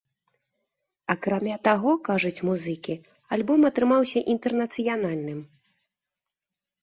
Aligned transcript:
Акрамя 1.13 1.57
таго, 1.67 1.91
кажуць 2.07 2.43
музыкі, 2.47 2.93
альбом 3.37 3.59
атрымаўся 3.71 4.19
інтэрнацыянальным. 4.35 5.39